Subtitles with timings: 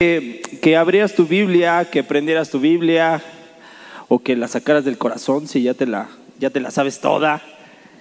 [0.00, 3.20] que, que abrieras tu Biblia, que prendieras tu Biblia
[4.06, 7.42] o que la sacaras del corazón si ya te la, ya te la sabes toda.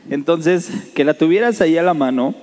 [0.08, 2.36] Entonces, que la tuvieras ahí a la mano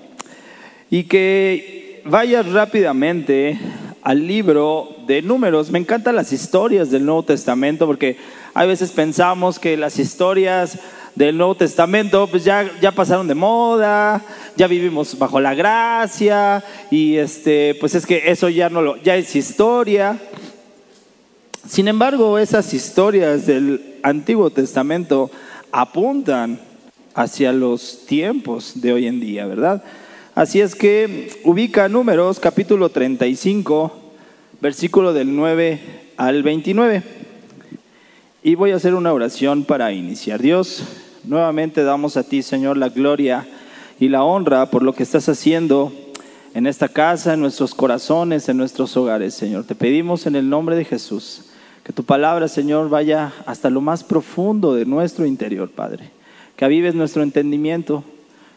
[0.91, 3.57] y que vayas rápidamente
[4.03, 5.71] al libro de números.
[5.71, 8.17] Me encantan las historias del Nuevo Testamento porque
[8.55, 10.81] a veces pensamos que las historias
[11.15, 14.23] del Nuevo Testamento pues ya, ya pasaron de moda,
[14.57, 19.17] ya vivimos bajo la gracia y este pues es que eso ya no lo ya
[19.17, 20.19] es historia.
[21.69, 25.31] Sin embargo, esas historias del Antiguo Testamento
[25.73, 26.61] apuntan
[27.15, 29.83] hacia los tiempos de hoy en día, ¿verdad?
[30.35, 33.93] Así es que ubica números capítulo 35,
[34.61, 35.81] versículo del 9
[36.17, 37.03] al 29.
[38.43, 40.43] Y voy a hacer una oración para iniciar.
[40.43, 40.83] Dios,
[41.25, 43.47] nuevamente damos a ti, Señor, la gloria
[43.99, 45.93] y la honra por lo que estás haciendo
[46.55, 49.65] en esta casa, en nuestros corazones, en nuestros hogares, Señor.
[49.65, 51.47] Te pedimos en el nombre de Jesús
[51.83, 56.11] que tu palabra, Señor, vaya hasta lo más profundo de nuestro interior, Padre.
[56.57, 58.05] Que avives nuestro entendimiento,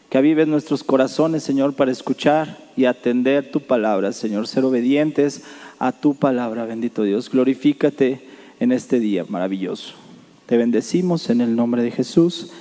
[0.08, 4.48] que avives nuestros corazones, Señor, para escuchar y atender tu palabra, Señor.
[4.48, 5.42] Ser obedientes
[5.78, 7.28] a tu palabra, bendito Dios.
[7.28, 8.22] Glorifícate
[8.60, 10.07] en este día maravilloso.
[10.48, 12.52] Te bendecimos en el nombre de Jesús.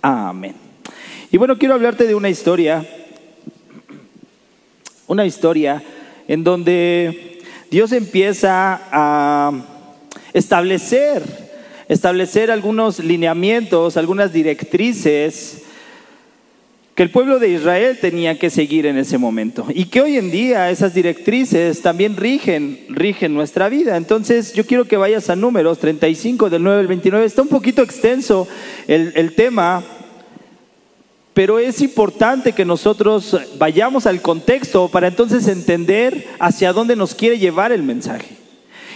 [0.00, 0.54] Amén.
[1.30, 2.88] Y bueno, quiero hablarte de una historia,
[5.06, 5.82] una historia
[6.26, 9.52] en donde Dios empieza a
[10.32, 11.22] establecer,
[11.86, 15.63] establecer algunos lineamientos, algunas directrices
[16.94, 20.30] que el pueblo de Israel tenía que seguir en ese momento y que hoy en
[20.30, 23.96] día esas directrices también rigen, rigen nuestra vida.
[23.96, 27.26] Entonces yo quiero que vayas a números 35 del 9 al 29.
[27.26, 28.46] Está un poquito extenso
[28.86, 29.82] el, el tema,
[31.32, 37.40] pero es importante que nosotros vayamos al contexto para entonces entender hacia dónde nos quiere
[37.40, 38.36] llevar el mensaje.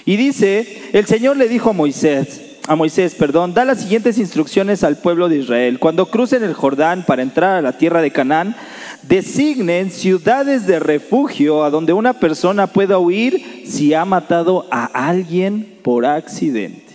[0.04, 4.84] Y dice, el Señor le dijo a Moisés, a Moisés, perdón, da las siguientes instrucciones
[4.84, 5.78] al pueblo de Israel.
[5.78, 8.54] Cuando crucen el Jordán para entrar a la tierra de Canaán,
[9.02, 15.78] designen ciudades de refugio a donde una persona pueda huir si ha matado a alguien
[15.82, 16.94] por accidente.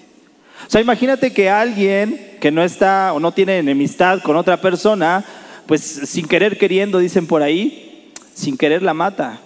[0.68, 5.26] O sea, imagínate que alguien que no está o no tiene enemistad con otra persona,
[5.66, 9.40] pues sin querer queriendo, dicen por ahí, sin querer la mata.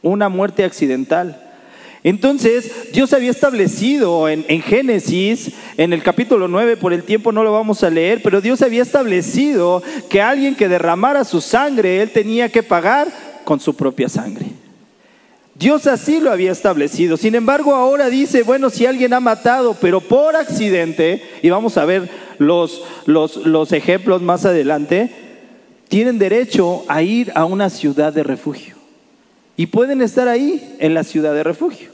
[0.00, 1.43] Una muerte accidental.
[2.04, 7.42] Entonces, Dios había establecido en, en, Génesis, en el capítulo 9, por el tiempo no
[7.42, 12.10] lo vamos a leer, pero Dios había establecido que alguien que derramara su sangre, él
[12.10, 13.08] tenía que pagar
[13.44, 14.44] con su propia sangre.
[15.54, 17.16] Dios así lo había establecido.
[17.16, 21.86] Sin embargo, ahora dice, bueno, si alguien ha matado, pero por accidente, y vamos a
[21.86, 25.10] ver los, los, los ejemplos más adelante,
[25.88, 28.74] tienen derecho a ir a una ciudad de refugio.
[29.56, 31.93] Y pueden estar ahí, en la ciudad de refugio.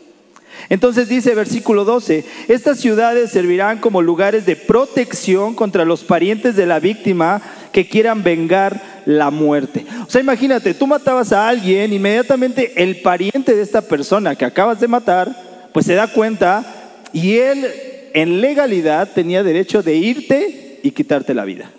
[0.69, 6.66] Entonces dice versículo 12, estas ciudades servirán como lugares de protección contra los parientes de
[6.66, 9.87] la víctima que quieran vengar la muerte.
[10.06, 14.81] O sea, imagínate, tú matabas a alguien, inmediatamente el pariente de esta persona que acabas
[14.81, 16.65] de matar, pues se da cuenta
[17.12, 17.66] y él
[18.12, 21.71] en legalidad tenía derecho de irte y quitarte la vida.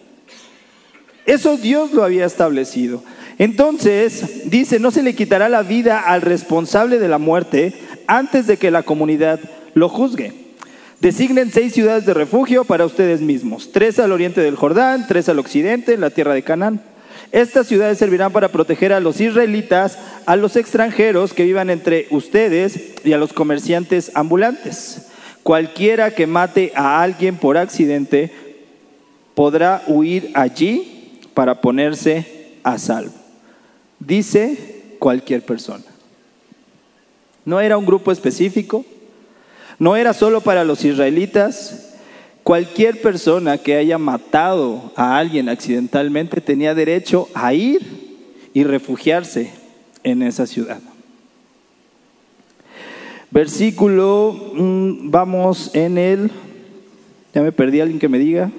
[1.25, 3.03] Eso Dios lo había establecido.
[3.37, 7.73] Entonces, dice, no se le quitará la vida al responsable de la muerte
[8.11, 9.39] antes de que la comunidad
[9.73, 10.33] lo juzgue.
[10.99, 15.39] Designen seis ciudades de refugio para ustedes mismos, tres al oriente del Jordán, tres al
[15.39, 16.81] occidente, en la tierra de Canaán.
[17.31, 22.95] Estas ciudades servirán para proteger a los israelitas, a los extranjeros que vivan entre ustedes
[23.05, 25.07] y a los comerciantes ambulantes.
[25.41, 28.29] Cualquiera que mate a alguien por accidente
[29.35, 33.13] podrá huir allí para ponerse a salvo.
[33.99, 35.90] Dice cualquier persona.
[37.45, 38.85] No era un grupo específico,
[39.79, 41.95] no era solo para los israelitas.
[42.43, 47.81] Cualquier persona que haya matado a alguien accidentalmente tenía derecho a ir
[48.53, 49.51] y refugiarse
[50.03, 50.79] en esa ciudad.
[53.29, 56.31] Versículo, mm, vamos en el,
[57.33, 58.51] ya me perdí, alguien que me diga.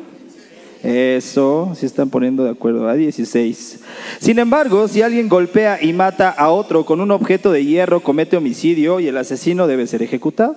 [0.82, 3.80] Eso, si están poniendo de acuerdo, a 16.
[4.18, 8.36] Sin embargo, si alguien golpea y mata a otro con un objeto de hierro, comete
[8.36, 10.56] homicidio y el asesino debe ser ejecutado.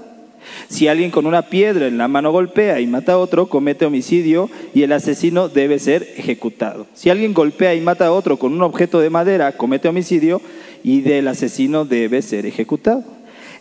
[0.67, 4.49] Si alguien con una piedra en la mano golpea y mata a otro, comete homicidio
[4.73, 6.87] y el asesino debe ser ejecutado.
[6.93, 10.41] Si alguien golpea y mata a otro con un objeto de madera, comete homicidio
[10.83, 13.03] y del asesino debe ser ejecutado.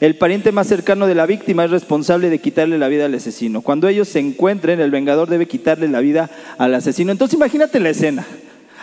[0.01, 3.63] El pariente más cercano de la víctima es responsable de quitarle la vida al asesino.
[3.63, 7.13] Cuando ellos se encuentren, el vengador debe quitarle la vida al asesino.
[7.13, 8.27] Entonces imagínate la escena.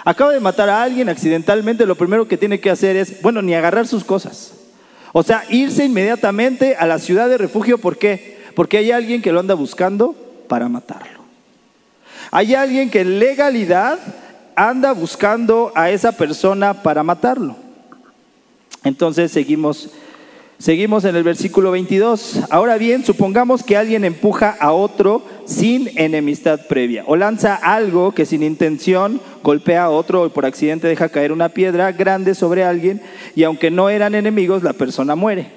[0.04, 3.54] Acaba de matar a alguien accidentalmente, lo primero que tiene que hacer es, bueno, ni
[3.54, 4.54] agarrar sus cosas.
[5.14, 8.40] O sea, irse inmediatamente a la ciudad de refugio, ¿por qué?
[8.56, 10.16] Porque hay alguien que lo anda buscando
[10.48, 11.22] para matarlo.
[12.32, 14.00] Hay alguien que en legalidad
[14.56, 17.58] anda buscando a esa persona para matarlo.
[18.84, 19.92] Entonces seguimos
[20.62, 22.42] Seguimos en el versículo 22.
[22.52, 28.28] Ahora bien, supongamos que alguien empuja a otro sin enemistad previa o lanza algo que
[28.28, 33.02] sin intención golpea a otro o por accidente deja caer una piedra grande sobre alguien
[33.36, 35.48] y aunque no eran enemigos, la persona muere.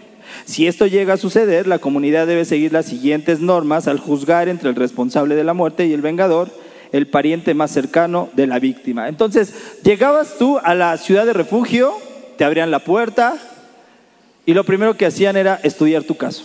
[0.46, 4.70] Si esto llega a suceder, la comunidad debe seguir las siguientes normas al juzgar entre
[4.70, 6.48] el responsable de la muerte y el vengador,
[6.92, 9.06] el pariente más cercano de la víctima.
[9.10, 9.52] Entonces,
[9.82, 11.92] llegabas tú a la ciudad de refugio,
[12.38, 13.36] te abrían la puerta,
[14.46, 16.44] y lo primero que hacían era estudiar tu caso.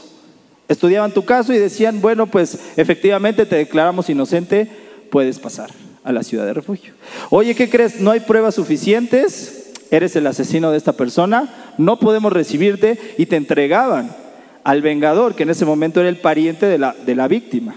[0.68, 4.70] Estudiaban tu caso y decían, bueno, pues efectivamente te declaramos inocente,
[5.10, 5.72] puedes pasar
[6.04, 6.94] a la ciudad de refugio.
[7.30, 8.00] Oye, ¿qué crees?
[8.00, 13.36] No hay pruebas suficientes, eres el asesino de esta persona, no podemos recibirte y te
[13.36, 14.16] entregaban
[14.64, 17.76] al vengador, que en ese momento era el pariente de la, de la víctima.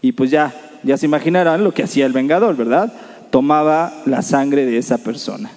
[0.00, 2.92] Y pues ya, ya se imaginarán lo que hacía el vengador, ¿verdad?
[3.30, 5.50] Tomaba la sangre de esa persona.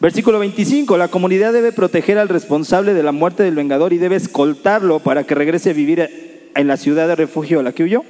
[0.00, 4.16] Versículo 25, la comunidad debe proteger al responsable de la muerte del vengador y debe
[4.16, 8.02] escoltarlo para que regrese a vivir en la ciudad de refugio a la que huyó.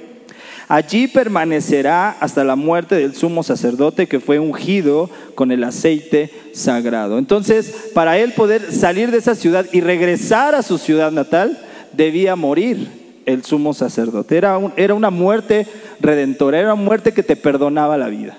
[0.69, 7.17] Allí permanecerá hasta la muerte del sumo sacerdote que fue ungido con el aceite sagrado.
[7.17, 11.59] Entonces, para él poder salir de esa ciudad y regresar a su ciudad natal,
[11.91, 12.87] debía morir
[13.25, 14.37] el sumo sacerdote.
[14.37, 15.67] Era, era una muerte
[15.99, 18.37] redentora, era una muerte que te perdonaba la vida.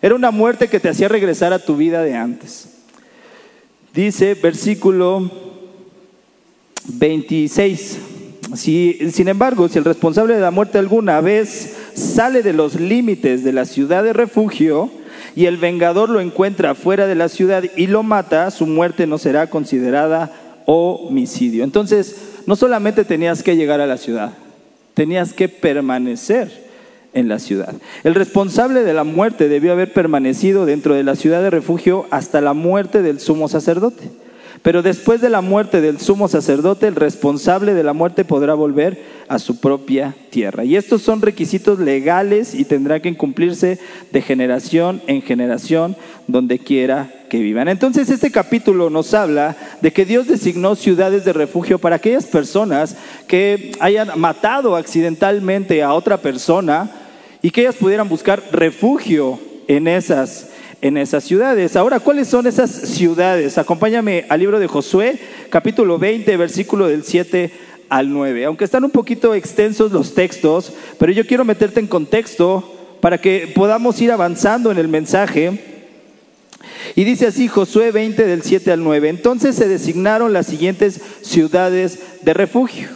[0.00, 2.73] Era una muerte que te hacía regresar a tu vida de antes.
[3.94, 5.30] Dice versículo
[6.88, 7.98] 26.
[8.56, 13.44] Si, sin embargo, si el responsable de la muerte alguna vez sale de los límites
[13.44, 14.90] de la ciudad de refugio
[15.36, 19.16] y el vengador lo encuentra fuera de la ciudad y lo mata, su muerte no
[19.16, 20.32] será considerada
[20.66, 21.62] homicidio.
[21.62, 22.16] Entonces,
[22.46, 24.32] no solamente tenías que llegar a la ciudad,
[24.94, 26.63] tenías que permanecer
[27.14, 27.74] en la ciudad.
[28.02, 32.40] El responsable de la muerte debió haber permanecido dentro de la ciudad de refugio hasta
[32.40, 34.10] la muerte del sumo sacerdote.
[34.64, 38.98] Pero después de la muerte del sumo sacerdote, el responsable de la muerte podrá volver
[39.28, 40.64] a su propia tierra.
[40.64, 43.78] Y estos son requisitos legales y tendrá que cumplirse
[44.10, 45.96] de generación en generación
[46.28, 47.68] donde quiera que vivan.
[47.68, 52.96] Entonces este capítulo nos habla de que Dios designó ciudades de refugio para aquellas personas
[53.28, 56.90] que hayan matado accidentalmente a otra persona
[57.44, 59.38] y que ellas pudieran buscar refugio
[59.68, 60.48] en esas,
[60.80, 61.76] en esas ciudades.
[61.76, 63.58] Ahora, ¿cuáles son esas ciudades?
[63.58, 65.18] Acompáñame al libro de Josué,
[65.50, 67.52] capítulo 20, versículo del 7
[67.90, 68.46] al 9.
[68.46, 73.52] Aunque están un poquito extensos los textos, pero yo quiero meterte en contexto para que
[73.54, 75.82] podamos ir avanzando en el mensaje.
[76.96, 79.10] Y dice así Josué 20 del 7 al 9.
[79.10, 82.88] Entonces se designaron las siguientes ciudades de refugio.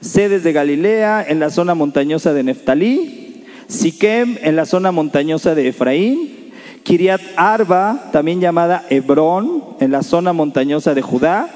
[0.00, 3.23] Sedes de Galilea, en la zona montañosa de Neftalí,
[3.66, 6.52] Siquem en la zona montañosa de Efraín,
[6.82, 11.48] Kiriat Arba, también llamada Hebrón, en la zona montañosa de Judá,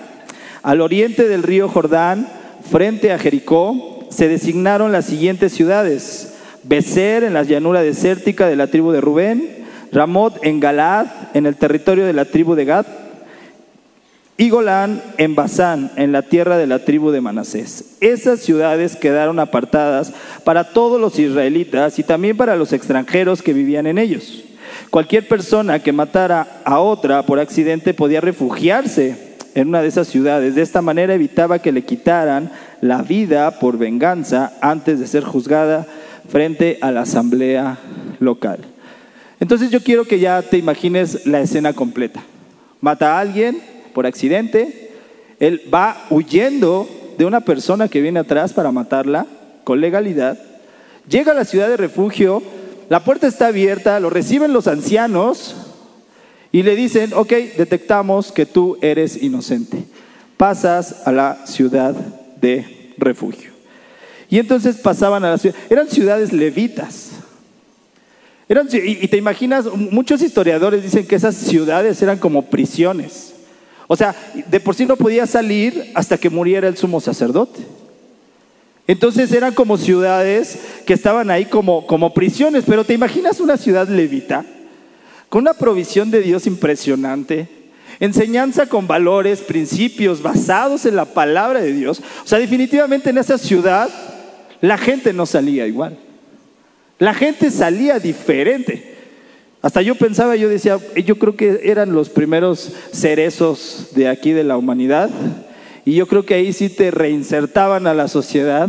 [0.63, 2.29] al oriente del río Jordán,
[2.69, 8.69] frente a Jericó, se designaron las siguientes ciudades: Becer en la llanura desértica de la
[8.69, 12.87] tribu de Rubén, Ramot en Galad, en el territorio de la tribu de Gad,
[14.41, 17.97] y Golán en Basán, en la tierra de la tribu de Manasés.
[18.01, 20.13] Esas ciudades quedaron apartadas
[20.45, 24.45] para todos los israelitas y también para los extranjeros que vivían en ellos.
[24.91, 30.55] Cualquier persona que matara a otra por accidente podía refugiarse en una de esas ciudades.
[30.55, 35.85] De esta manera evitaba que le quitaran la vida por venganza antes de ser juzgada
[36.29, 37.79] frente a la asamblea
[38.21, 38.61] local.
[39.41, 42.23] Entonces yo quiero que ya te imagines la escena completa.
[42.81, 43.61] Mata a alguien,
[43.99, 44.93] por accidente,
[45.41, 46.89] él va huyendo
[47.19, 49.27] de una persona que viene atrás para matarla
[49.65, 50.39] con legalidad,
[51.09, 52.41] llega a la ciudad de refugio,
[52.91, 55.57] la puerta está abierta, lo reciben los ancianos
[56.53, 59.83] y le dicen, ok, detectamos que tú eres inocente,
[60.37, 61.97] pasas a la ciudad
[62.41, 63.51] de refugio.
[64.31, 67.11] Y entonces pasaban a la ciudad, eran ciudades levitas.
[68.49, 73.35] Y te imaginas, muchos historiadores dicen que esas ciudades eran como prisiones.
[73.89, 74.15] O sea,
[74.47, 77.61] de por sí no podía salir hasta que muriera el sumo sacerdote.
[78.87, 83.89] Entonces eran como ciudades que estaban ahí como, como prisiones, pero ¿te imaginas una ciudad
[83.89, 84.45] levita?
[85.29, 87.49] Con una provisión de Dios impresionante,
[87.99, 92.01] enseñanza con valores, principios basados en la palabra de Dios.
[92.25, 93.91] O sea, definitivamente en esa ciudad
[94.61, 95.99] la gente no salía igual.
[96.99, 98.98] La gente salía diferente.
[99.61, 104.45] Hasta yo pensaba, yo decía, yo creo que eran los primeros cerezos de aquí de
[104.45, 105.11] la humanidad
[105.85, 108.69] Y yo creo que ahí sí te reinsertaban a la sociedad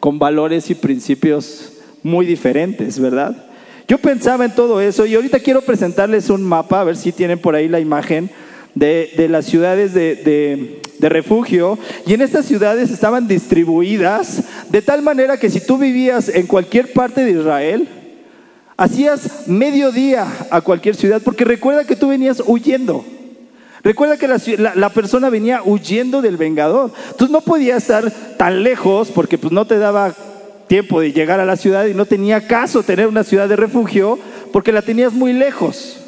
[0.00, 3.36] con valores y principios muy diferentes, ¿verdad?
[3.86, 7.38] Yo pensaba en todo eso y ahorita quiero presentarles un mapa, a ver si tienen
[7.38, 8.30] por ahí la imagen
[8.74, 11.78] de, las ciudades de, de refugio.
[12.06, 16.92] Y en estas ciudades estaban distribuidas de tal manera que si tú vivías en cualquier
[16.92, 17.88] parte de Israel,
[18.76, 23.04] hacías medio día a cualquier ciudad, porque recuerda que tú venías huyendo.
[23.82, 26.90] Recuerda que la, persona venía huyendo del vengador.
[27.10, 30.14] Entonces no podía estar tan lejos porque pues no te daba
[30.68, 34.18] tiempo de llegar a la ciudad y no tenía caso tener una ciudad de refugio
[34.52, 35.98] porque la tenías muy lejos.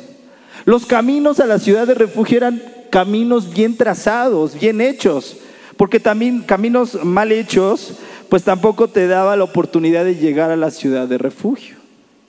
[0.65, 5.37] Los caminos a la ciudad de refugio eran caminos bien trazados, bien hechos,
[5.77, 7.93] porque también caminos mal hechos
[8.31, 11.76] pues tampoco te daba la oportunidad de llegar a la ciudad de refugio.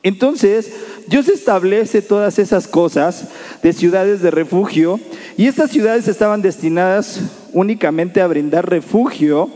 [0.04, 0.72] Entonces,
[1.08, 3.30] Dios establece todas esas cosas
[3.64, 5.00] de ciudades de refugio
[5.38, 7.22] y estas ciudades estaban destinadas
[7.54, 9.50] únicamente a brindar refugio,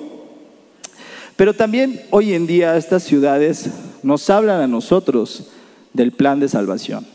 [1.35, 3.69] pero también hoy en día estas ciudades
[4.03, 5.51] nos hablan a nosotros
[5.93, 7.05] del plan de salvación.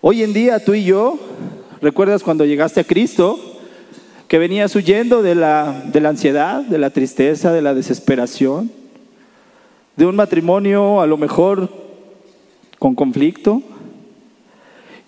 [0.00, 1.18] Hoy en día tú y yo,
[1.80, 3.38] ¿recuerdas cuando llegaste a Cristo?
[4.28, 8.81] Que venías huyendo de la, de la ansiedad, de la tristeza, de la desesperación
[9.96, 11.68] de un matrimonio a lo mejor
[12.78, 13.62] con conflicto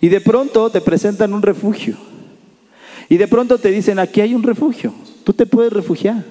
[0.01, 1.97] y de pronto te presentan un refugio.
[3.09, 6.23] Y de pronto te dicen aquí hay un refugio, tú te puedes refugiar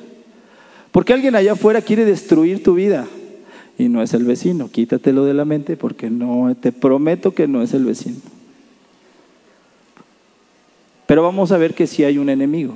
[0.95, 3.09] porque alguien allá afuera quiere destruir tu vida.
[3.77, 7.63] Y no es el vecino, quítatelo de la mente porque no te prometo que no
[7.63, 8.19] es el vecino.
[11.07, 12.75] Pero vamos a ver que si hay un enemigo.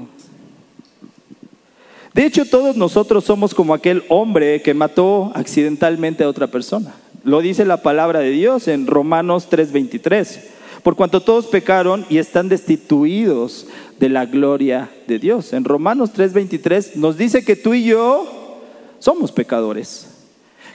[2.18, 6.92] De hecho, todos nosotros somos como aquel hombre que mató accidentalmente a otra persona.
[7.22, 10.40] Lo dice la palabra de Dios en Romanos 3:23.
[10.82, 13.68] Por cuanto todos pecaron y están destituidos
[14.00, 15.52] de la gloria de Dios.
[15.52, 18.58] En Romanos 3:23 nos dice que tú y yo
[18.98, 20.08] somos pecadores.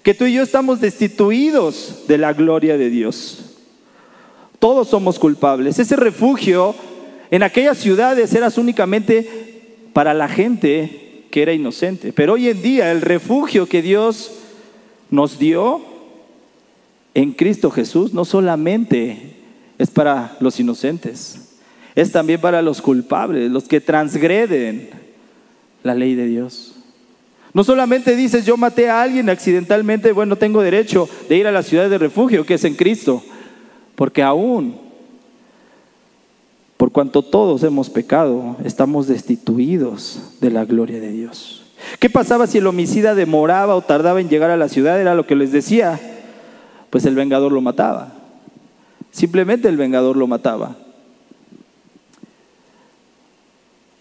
[0.01, 3.57] Que tú y yo estamos destituidos de la gloria de Dios.
[4.59, 5.77] Todos somos culpables.
[5.77, 6.73] Ese refugio
[7.31, 11.02] en aquellas ciudades era únicamente para la gente
[11.33, 12.13] que era inocente.
[12.13, 14.33] Pero hoy en día el refugio que Dios
[15.09, 15.81] nos dio
[17.15, 19.37] en Cristo Jesús no solamente
[19.79, 21.55] es para los inocentes,
[21.95, 24.91] es también para los culpables, los que transgreden
[25.81, 26.75] la ley de Dios.
[27.51, 31.63] No solamente dices yo maté a alguien accidentalmente, bueno, tengo derecho de ir a la
[31.63, 33.23] ciudad de refugio que es en Cristo,
[33.95, 34.82] porque aún
[36.83, 41.63] por cuanto todos hemos pecado, estamos destituidos de la gloria de Dios.
[41.97, 44.99] ¿Qué pasaba si el homicida demoraba o tardaba en llegar a la ciudad?
[44.99, 45.97] Era lo que les decía.
[46.89, 48.11] Pues el vengador lo mataba.
[49.11, 50.75] Simplemente el vengador lo mataba.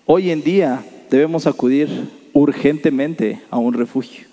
[0.05, 4.27] Hoy en día debemos acudir urgentemente a un refugio.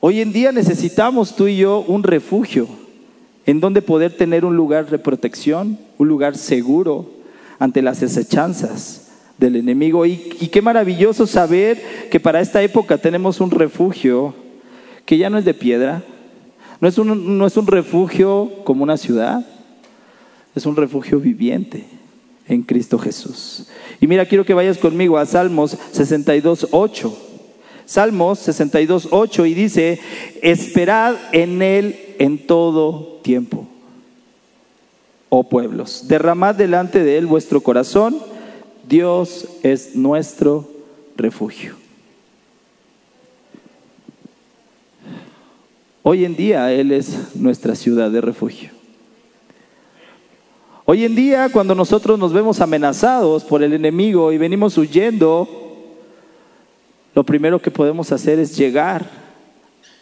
[0.00, 2.68] Hoy en día necesitamos tú y yo un refugio
[3.46, 7.10] en donde poder tener un lugar de protección, un lugar seguro
[7.58, 10.06] ante las desechanzas del enemigo.
[10.06, 14.34] Y, qué maravilloso saber que para esta época tenemos un refugio
[15.04, 16.02] que ya no es de piedra,
[16.80, 19.46] no es un, no es un refugio como una ciudad,
[20.54, 21.84] es un refugio viviente
[22.48, 23.68] en Cristo Jesús.
[24.00, 27.26] Y mira, quiero que vayas conmigo a Salmos 62, 8.
[27.86, 29.98] Salmos 62, 8 y dice,
[30.42, 33.66] esperad en Él en todo tiempo.
[35.30, 38.18] Oh pueblos, derramad delante de Él vuestro corazón,
[38.86, 40.68] Dios es nuestro
[41.16, 41.76] refugio.
[46.02, 48.70] Hoy en día Él es nuestra ciudad de refugio.
[50.84, 55.48] Hoy en día cuando nosotros nos vemos amenazados por el enemigo y venimos huyendo,
[57.14, 59.08] lo primero que podemos hacer es llegar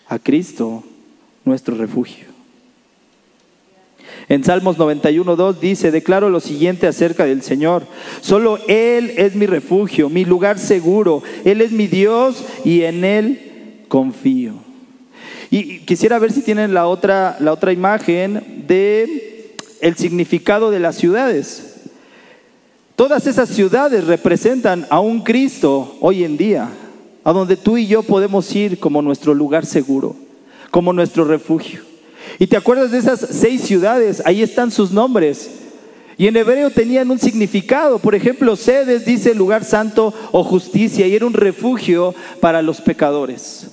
[0.09, 0.83] a Cristo,
[1.49, 2.27] nuestro refugio.
[4.29, 7.87] En Salmos 91.2 dice, declaro lo siguiente acerca del Señor.
[8.21, 11.23] Solo Él es mi refugio, mi lugar seguro.
[11.45, 14.55] Él es mi Dios y en Él confío.
[15.51, 20.97] Y quisiera ver si tienen la otra, la otra imagen de el significado de las
[20.97, 21.77] ciudades.
[22.97, 26.69] Todas esas ciudades representan a un Cristo hoy en día,
[27.25, 30.17] a donde tú y yo podemos ir como nuestro lugar seguro,
[30.71, 31.83] como nuestro refugio.
[32.39, 35.51] Y te acuerdas de esas seis ciudades, ahí están sus nombres.
[36.17, 37.99] Y en hebreo tenían un significado.
[38.01, 43.69] Por ejemplo, Sedes dice lugar santo o justicia y era un refugio para los pecadores.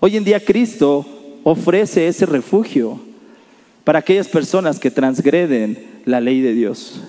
[0.00, 1.06] Hoy en día Cristo
[1.44, 3.00] ofrece ese refugio
[3.84, 7.00] para aquellas personas que transgreden la ley de Dios.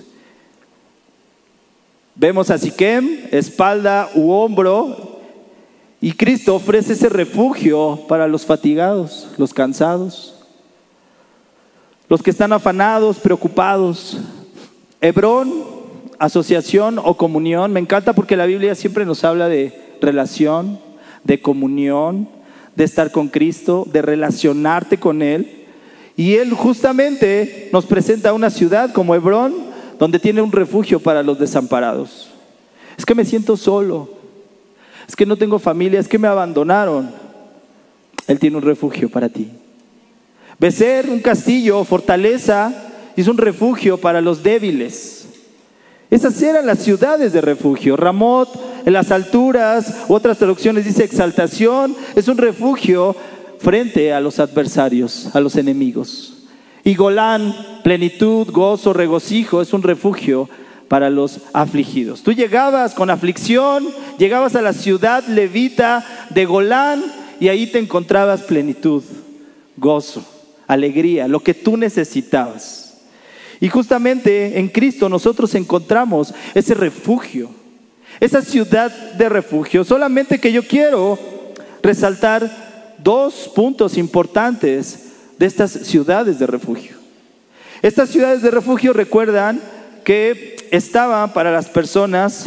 [2.14, 5.09] Vemos a Siquem, espalda u hombro,
[6.00, 10.34] y Cristo ofrece ese refugio para los fatigados, los cansados,
[12.08, 14.18] los que están afanados, preocupados.
[15.02, 15.52] Hebrón,
[16.18, 20.78] asociación o comunión, me encanta porque la Biblia siempre nos habla de relación,
[21.24, 22.28] de comunión,
[22.76, 25.66] de estar con Cristo, de relacionarte con Él.
[26.16, 29.54] Y Él justamente nos presenta una ciudad como Hebrón,
[29.98, 32.30] donde tiene un refugio para los desamparados.
[32.96, 34.19] Es que me siento solo,
[35.10, 37.10] es que no tengo familia, es que me abandonaron.
[38.28, 39.50] Él tiene un refugio para ti.
[40.56, 42.72] Becer, un castillo, fortaleza,
[43.16, 45.26] es un refugio para los débiles.
[46.12, 47.96] Esas eran las ciudades de refugio.
[47.96, 48.50] Ramot,
[48.86, 53.16] en las alturas, otras traducciones dice exaltación, es un refugio
[53.58, 56.44] frente a los adversarios, a los enemigos.
[56.84, 57.52] Y Golán,
[57.82, 60.48] plenitud, gozo, regocijo, es un refugio
[60.90, 62.24] para los afligidos.
[62.24, 63.86] Tú llegabas con aflicción,
[64.18, 67.04] llegabas a la ciudad levita de Golán
[67.38, 69.04] y ahí te encontrabas plenitud,
[69.76, 70.24] gozo,
[70.66, 73.02] alegría, lo que tú necesitabas.
[73.60, 77.50] Y justamente en Cristo nosotros encontramos ese refugio,
[78.18, 79.84] esa ciudad de refugio.
[79.84, 81.20] Solamente que yo quiero
[81.84, 85.04] resaltar dos puntos importantes
[85.38, 86.96] de estas ciudades de refugio.
[87.80, 89.60] Estas ciudades de refugio recuerdan
[90.10, 92.46] que estaban para las personas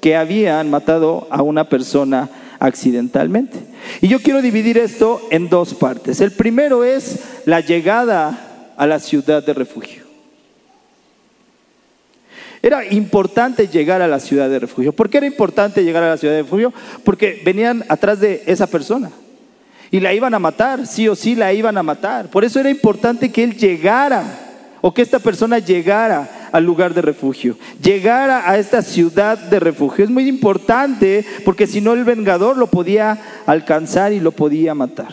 [0.00, 2.28] que habían matado a una persona
[2.58, 3.56] accidentalmente.
[4.00, 6.20] Y yo quiero dividir esto en dos partes.
[6.20, 10.02] El primero es la llegada a la ciudad de refugio.
[12.60, 14.92] Era importante llegar a la ciudad de refugio.
[14.92, 16.72] ¿Por qué era importante llegar a la ciudad de refugio?
[17.04, 19.12] Porque venían atrás de esa persona.
[19.92, 22.26] Y la iban a matar, sí o sí la iban a matar.
[22.26, 24.24] Por eso era importante que él llegara
[24.80, 30.04] o que esta persona llegara al lugar de refugio, llegara a esta ciudad de refugio.
[30.04, 35.08] Es muy importante porque si no el vengador lo podía alcanzar y lo podía matar.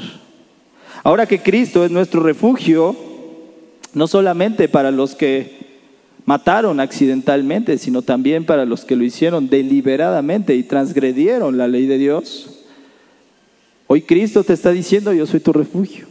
[1.04, 2.96] Ahora que Cristo es nuestro refugio,
[3.96, 5.58] no solamente para los que
[6.26, 11.98] mataron accidentalmente, sino también para los que lo hicieron deliberadamente y transgredieron la ley de
[11.98, 12.66] Dios.
[13.88, 16.06] Hoy Cristo te está diciendo, yo soy tu refugio.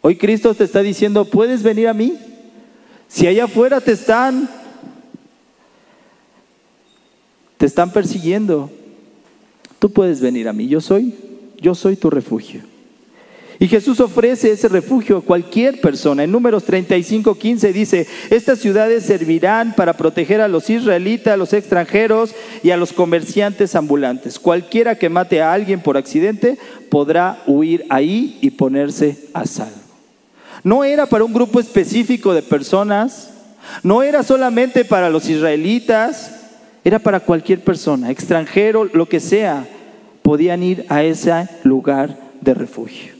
[0.00, 2.14] Hoy Cristo te está diciendo, puedes venir a mí.
[3.08, 4.48] Si allá afuera te están,
[7.56, 8.70] te están persiguiendo,
[9.78, 10.68] tú puedes venir a mí.
[10.68, 11.14] Yo soy,
[11.60, 12.62] yo soy tu refugio.
[13.58, 16.24] Y Jesús ofrece ese refugio a cualquier persona.
[16.24, 21.52] En números 35, 15 dice, estas ciudades servirán para proteger a los israelitas, a los
[21.52, 24.38] extranjeros y a los comerciantes ambulantes.
[24.38, 26.58] Cualquiera que mate a alguien por accidente
[26.90, 29.83] podrá huir ahí y ponerse a salvo.
[30.64, 33.30] No era para un grupo específico de personas,
[33.82, 36.40] no era solamente para los israelitas,
[36.82, 39.66] era para cualquier persona, extranjero, lo que sea,
[40.22, 43.12] podían ir a ese lugar de refugio.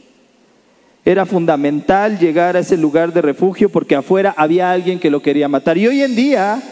[1.04, 5.46] Era fundamental llegar a ese lugar de refugio porque afuera había alguien que lo quería
[5.46, 5.76] matar.
[5.76, 6.62] Y hoy en día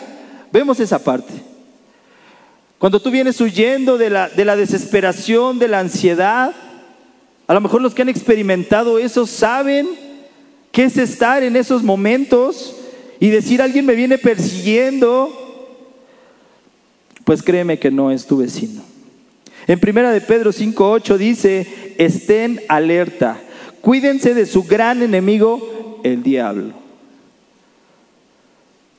[0.51, 1.35] vemos esa parte.
[2.79, 6.53] Cuando tú vienes huyendo de la, de la desesperación, de la ansiedad,
[7.47, 9.87] a lo mejor los que han experimentado eso saben
[10.73, 12.77] qué es estar en esos momentos
[13.21, 15.39] y decir alguien me viene persiguiendo.
[17.25, 18.83] Pues créeme que no es tu vecino.
[19.69, 23.39] En primera de Pedro 5:8 dice, "Estén alerta."
[23.81, 26.75] Cuídense de su gran enemigo, el diablo.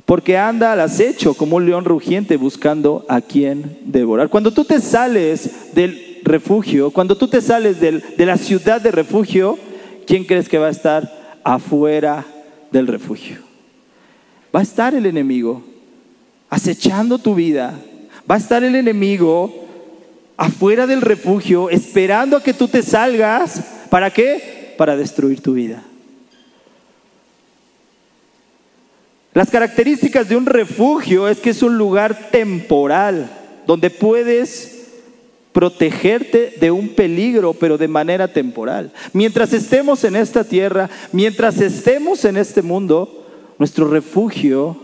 [0.06, 4.30] Porque anda al acecho como un león rugiente buscando a quien devorar.
[4.30, 9.58] Cuando tú te sales del refugio, cuando tú te sales de la ciudad de refugio,
[10.06, 12.26] ¿quién crees que va a estar afuera
[12.72, 13.38] del refugio?
[14.56, 15.64] Va a estar el enemigo
[16.50, 17.80] acechando tu vida.
[18.30, 19.66] Va a estar el enemigo
[20.38, 23.64] afuera del refugio esperando a que tú te salgas.
[23.90, 24.64] ¿Para qué?
[24.78, 25.84] para destruir tu vida.
[29.34, 33.30] Las características de un refugio es que es un lugar temporal,
[33.66, 34.73] donde puedes
[35.54, 38.92] protegerte de un peligro, pero de manera temporal.
[39.14, 43.24] Mientras estemos en esta tierra, mientras estemos en este mundo,
[43.60, 44.76] nuestro refugio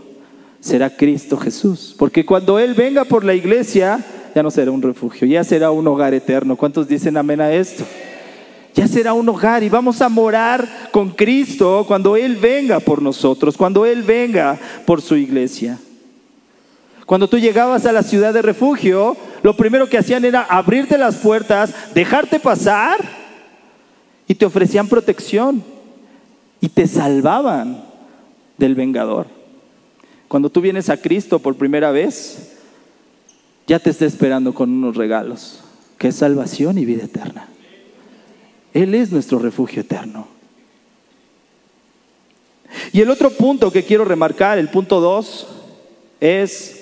[0.60, 1.94] será Cristo Jesús.
[1.98, 4.04] Porque cuando Él venga por la iglesia,
[4.34, 6.56] ya no será un refugio, ya será un hogar eterno.
[6.56, 7.84] ¿Cuántos dicen amén a esto?
[8.74, 13.56] ya será un hogar y vamos a morar con Cristo cuando Él venga por nosotros,
[13.56, 15.78] cuando Él venga por su iglesia.
[17.10, 21.16] Cuando tú llegabas a la ciudad de refugio, lo primero que hacían era abrirte las
[21.16, 23.00] puertas, dejarte pasar
[24.28, 25.60] y te ofrecían protección
[26.60, 27.82] y te salvaban
[28.58, 29.26] del vengador.
[30.28, 32.52] Cuando tú vienes a Cristo por primera vez,
[33.66, 35.64] ya te está esperando con unos regalos,
[35.98, 37.48] que es salvación y vida eterna.
[38.72, 40.28] Él es nuestro refugio eterno.
[42.92, 45.48] Y el otro punto que quiero remarcar, el punto dos,
[46.20, 46.79] es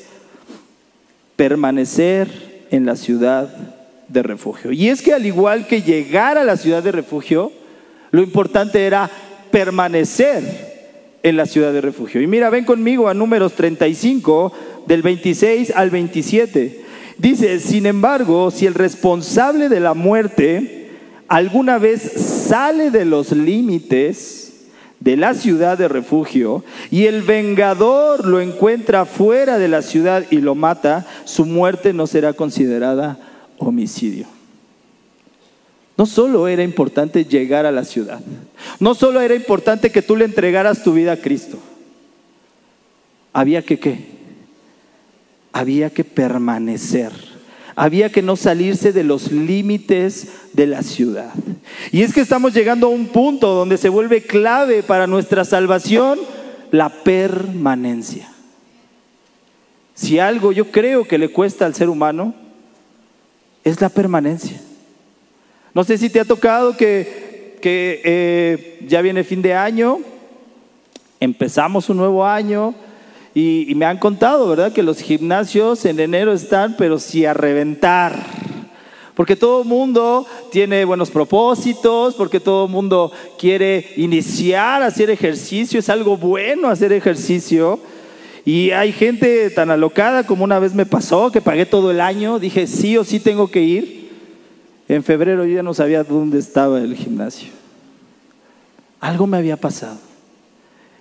[1.38, 3.48] permanecer en la ciudad
[4.08, 4.72] de refugio.
[4.72, 7.52] Y es que al igual que llegar a la ciudad de refugio,
[8.10, 9.08] lo importante era
[9.52, 10.42] permanecer
[11.22, 12.20] en la ciudad de refugio.
[12.20, 14.52] Y mira, ven conmigo a números 35,
[14.88, 16.80] del 26 al 27.
[17.18, 20.88] Dice, sin embargo, si el responsable de la muerte
[21.28, 22.02] alguna vez
[22.48, 24.47] sale de los límites
[25.00, 30.38] de la ciudad de refugio y el vengador lo encuentra fuera de la ciudad y
[30.38, 33.18] lo mata, su muerte no será considerada
[33.58, 34.26] homicidio.
[35.96, 38.20] No solo era importante llegar a la ciudad,
[38.78, 41.58] no solo era importante que tú le entregaras tu vida a Cristo,
[43.32, 44.18] había que qué?
[45.52, 47.12] Había que permanecer,
[47.78, 51.32] había que no salirse de los límites de la ciudad.
[51.92, 56.18] Y es que estamos llegando a un punto donde se vuelve clave para nuestra salvación
[56.72, 58.32] la permanencia.
[59.94, 62.34] Si algo yo creo que le cuesta al ser humano,
[63.62, 64.60] es la permanencia.
[65.72, 70.00] No sé si te ha tocado que, eh, ya viene fin de año,
[71.20, 72.74] empezamos un nuevo año
[73.34, 74.72] y, me han contado, ¿verdad?
[74.72, 78.16] Que los gimnasios en enero están, pero sí a reventar.
[79.14, 85.10] Porque todo el mundo tiene buenos propósitos, porque todo el mundo quiere iniciar a hacer
[85.10, 87.80] ejercicio, es algo bueno hacer ejercicio.
[88.44, 92.38] Y hay gente tan alocada como una vez me pasó, que pagué todo el año,
[92.38, 94.10] dije sí o sí tengo que ir.
[94.88, 97.50] En febrero yo ya no sabía dónde estaba el gimnasio.
[99.00, 100.07] Algo me había pasado.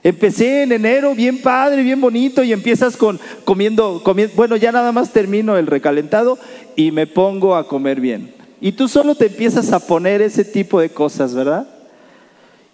[0.07, 4.93] Empecé en enero bien padre, bien bonito y empiezas con comiendo, comiendo, bueno, ya nada
[4.93, 6.39] más termino el recalentado
[6.77, 8.33] y me pongo a comer bien.
[8.61, 11.67] Y tú solo te empiezas a poner ese tipo de cosas, ¿verdad?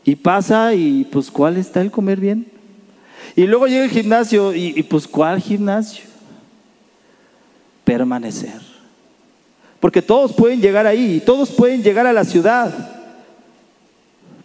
[0.06, 2.46] Y pasa y pues ¿cuál está el comer bien?
[3.36, 6.04] Y luego llega el gimnasio y, y pues ¿cuál gimnasio?
[7.84, 8.62] Permanecer.
[9.80, 12.92] Porque todos pueden llegar ahí, todos pueden llegar a la ciudad.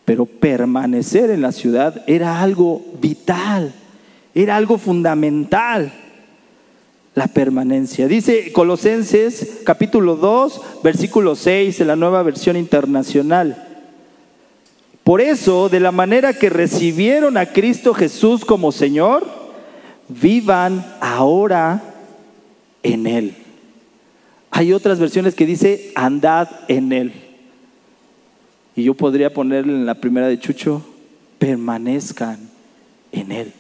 [0.09, 3.75] Pero permanecer en la ciudad era algo vital,
[4.35, 5.93] era algo fundamental.
[7.15, 8.09] La permanencia.
[8.09, 13.67] Dice Colosenses capítulo 2, versículo 6 de la nueva versión internacional.
[15.05, 19.27] Por eso, de la manera que recibieron a Cristo Jesús como Señor,
[20.09, 21.83] vivan ahora
[22.83, 23.35] en Él.
[24.51, 27.28] Hay otras versiones que dice, andad en él.
[28.79, 30.85] Y yo podría ponerle en la primera de Chucho,
[31.41, 32.39] permanezcan
[33.11, 33.53] en él.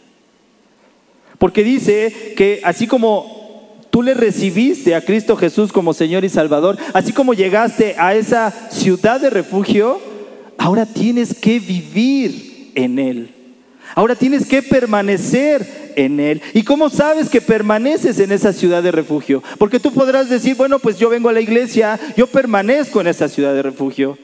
[1.38, 6.78] Porque dice que así como tú le recibiste a Cristo Jesús como Señor y Salvador,
[6.94, 10.00] así como llegaste a esa ciudad de refugio,
[10.57, 13.35] ahora tienes que vivir en él.
[13.96, 16.42] Ahora tienes que permanecer en Él.
[16.52, 19.42] ¿Y cómo sabes que permaneces en esa ciudad de refugio?
[19.57, 23.28] Porque tú podrás decir, bueno, pues yo vengo a la iglesia, yo permanezco en esa
[23.28, 24.18] ciudad de refugio.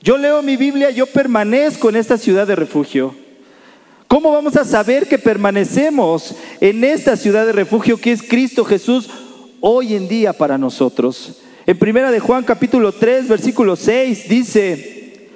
[0.00, 3.14] Yo leo mi Biblia, yo permanezco en esta ciudad de refugio.
[4.06, 9.10] ¿Cómo vamos a saber que permanecemos en esta ciudad de refugio que es Cristo Jesús
[9.60, 11.40] hoy en día para nosotros?
[11.66, 15.30] En primera de Juan capítulo 3, versículo 6 dice,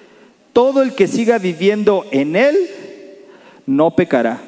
[0.52, 2.56] todo el que siga viviendo en él
[3.66, 4.40] no pecará.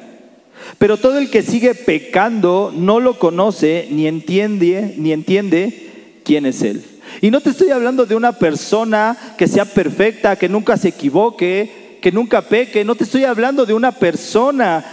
[0.77, 6.61] Pero todo el que sigue pecando no lo conoce ni entiende, ni entiende quién es
[6.63, 6.83] él.
[7.21, 11.99] Y no te estoy hablando de una persona que sea perfecta, que nunca se equivoque,
[12.01, 12.83] que nunca peque.
[12.83, 14.83] No te estoy hablando de una persona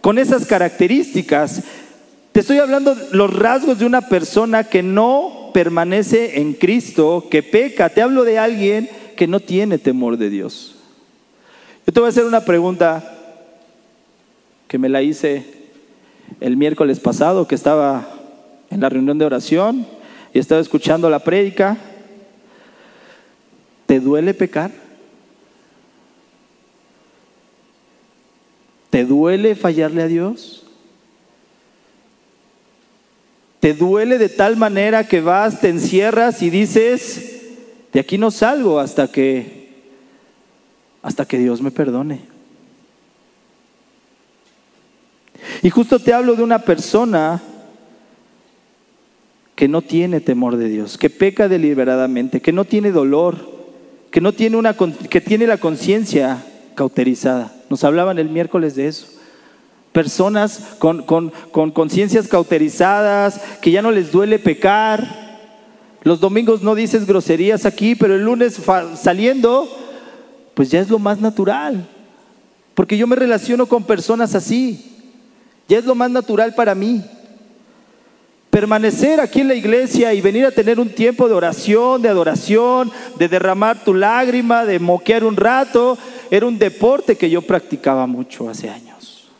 [0.00, 1.62] con esas características.
[2.32, 7.42] Te estoy hablando de los rasgos de una persona que no permanece en Cristo, que
[7.42, 7.90] peca.
[7.90, 10.76] Te hablo de alguien que no tiene temor de Dios.
[11.86, 13.18] Yo te voy a hacer una pregunta
[14.66, 15.44] que me la hice
[16.40, 18.08] el miércoles pasado, que estaba
[18.70, 19.86] en la reunión de oración
[20.32, 21.76] y estaba escuchando la prédica.
[23.86, 24.70] ¿Te duele pecar?
[28.90, 30.64] ¿Te duele fallarle a Dios?
[33.60, 37.42] ¿Te duele de tal manera que vas, te encierras y dices,
[37.92, 39.62] de aquí no salgo hasta que
[41.02, 42.20] hasta que Dios me perdone?
[45.62, 47.40] Y justo te hablo de una persona
[49.62, 53.36] que no tiene temor de Dios, que peca deliberadamente, que no tiene dolor,
[54.10, 56.44] que no tiene una que tiene la conciencia
[56.74, 57.52] cauterizada.
[57.70, 59.06] Nos hablaban el miércoles de eso.
[59.92, 65.38] Personas con, con conciencias cauterizadas, que ya no les duele pecar.
[66.02, 68.60] Los domingos no dices groserías aquí, pero el lunes
[68.96, 69.68] saliendo,
[70.54, 71.86] pues ya es lo más natural.
[72.74, 75.04] Porque yo me relaciono con personas así.
[75.68, 77.04] Ya es lo más natural para mí.
[78.52, 82.92] Permanecer aquí en la iglesia y venir a tener un tiempo de oración, de adoración,
[83.18, 85.96] de derramar tu lágrima, de moquear un rato,
[86.30, 89.30] era un deporte que yo practicaba mucho hace años.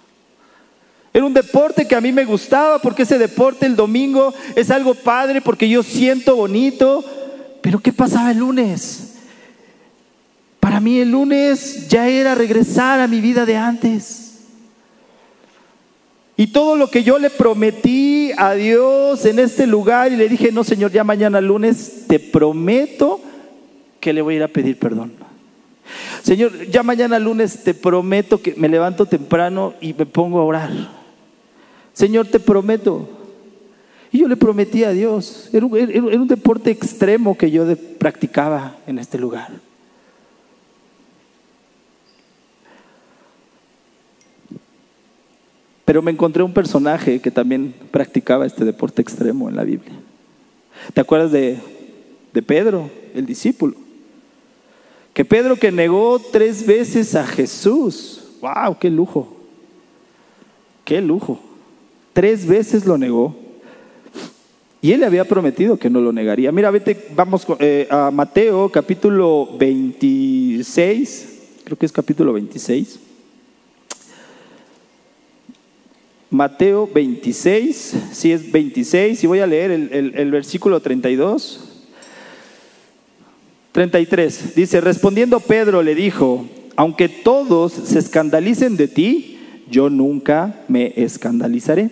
[1.13, 4.95] Era un deporte que a mí me gustaba porque ese deporte el domingo es algo
[4.95, 7.05] padre porque yo siento bonito.
[7.61, 9.17] Pero ¿qué pasaba el lunes?
[10.59, 14.22] Para mí el lunes ya era regresar a mi vida de antes.
[16.43, 20.51] Y todo lo que yo le prometí a Dios en este lugar y le dije,
[20.51, 23.21] no Señor, ya mañana lunes te prometo
[24.01, 25.13] que le voy a ir a pedir perdón.
[26.25, 30.73] Señor, ya mañana lunes te prometo que me levanto temprano y me pongo a orar.
[31.93, 33.09] Señor, te prometo.
[34.11, 35.49] Y yo le prometí a Dios.
[35.53, 37.65] Era un, deporte extremo que yo
[38.01, 39.53] practicaba en este lugar.
[45.85, 49.93] Pero me encontré un personaje que también practicaba este deporte extremo en la Biblia.
[50.95, 51.59] ¿Te acuerdas de,
[52.47, 53.75] Pedro, el discípulo?
[55.13, 58.23] Que Pedro que negó tres veces a Jesús.
[58.41, 58.79] ¡Wow!
[58.79, 59.37] ¡Qué lujo!
[60.85, 61.41] ¡Qué lujo!
[62.13, 63.35] Tres veces lo negó.
[64.81, 66.51] Y él le había prometido que no lo negaría.
[66.51, 71.29] Mira, vete, vamos eh, a Mateo capítulo 26,
[71.65, 72.99] creo que es capítulo 26.
[76.33, 81.69] Mateo 26, si es 26, y voy a leer el, el, versículo 32.
[83.73, 89.39] 33, dice, respondiendo Pedro le dijo, aunque todos se escandalicen de ti,
[89.71, 91.91] yo nunca me escandalizaré.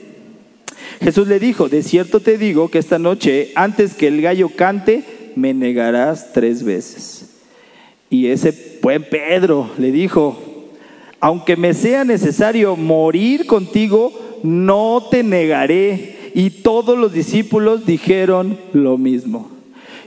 [1.03, 5.05] Jesús le dijo, de cierto te digo que esta noche, antes que el gallo cante,
[5.37, 7.29] me negarás tres veces.
[8.09, 10.39] Y ese buen Pedro le dijo,
[11.21, 16.33] aunque me sea necesario morir contigo, no te negaré.
[16.35, 19.51] Y todos los discípulos dijeron lo mismo.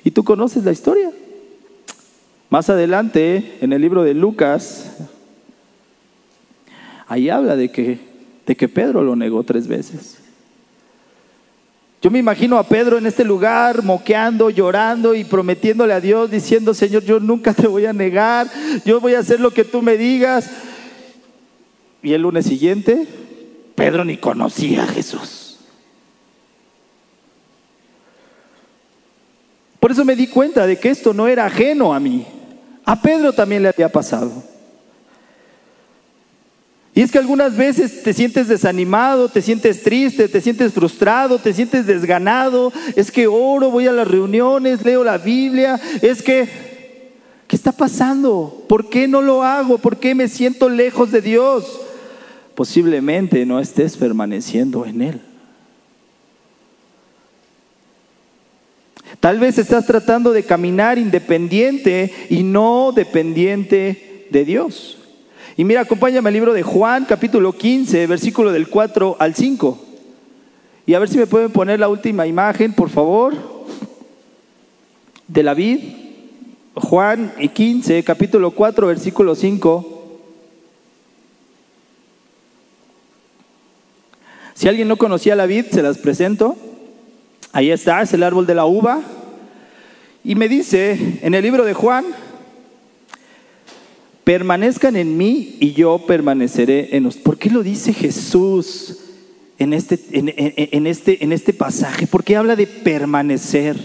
[0.03, 1.11] Y tú conoces la historia.
[2.49, 4.97] Más adelante, en el libro de Lucas,
[7.07, 7.99] ahí habla de que,
[8.45, 10.19] de que Pedro lo negó tres veces.
[12.03, 16.73] Yo me imagino a Pedro en este lugar, moqueando, llorando y prometiéndole a Dios, diciendo,
[16.73, 18.47] Señor, yo nunca te voy a negar,
[18.85, 20.49] yo voy a hacer lo que tú me digas.
[22.01, 23.07] Y el lunes siguiente,
[23.75, 25.57] Pedro ni conocía a Jesús.
[29.79, 32.25] Por eso me di cuenta de que esto no era ajeno a mí.
[32.85, 34.31] A Pedro también le había pasado.
[36.95, 41.51] Y es que algunas veces te sientes desanimado, te sientes triste, te sientes frustrado, te
[41.51, 42.71] sientes desganado.
[42.95, 45.81] Es que oro, voy a las reuniones, leo la Biblia.
[46.01, 46.47] Es que,
[47.47, 48.63] ¿qué está pasando?
[48.69, 49.79] ¿Por qué no lo hago?
[49.79, 51.81] ¿Por qué me siento lejos de Dios?
[52.55, 55.21] Posiblemente no estés permaneciendo en Él.
[59.19, 64.97] Tal vez estás tratando de caminar independiente y no dependiente de Dios.
[65.55, 69.79] Y mira, acompáñame al libro de Juan, capítulo 15, versículo del 4 al 5.
[70.85, 73.33] Y a ver si me pueden poner la última imagen, por favor,
[75.27, 75.79] de la vid.
[76.73, 79.92] Juan 15, capítulo 4, versículo 5.
[84.63, 86.55] Si alguien no conocía la vid, se las presento.
[87.51, 89.01] Ahí está, es el árbol de la uva.
[90.23, 92.05] Y me dice en el libro de Juan,
[94.23, 97.25] permanezcan en mí y yo permaneceré en ustedes.
[97.25, 98.99] ¿Por qué lo dice Jesús
[99.59, 102.07] en este, en, este, en este pasaje?
[102.07, 103.75] ¿Por qué habla de permanecer?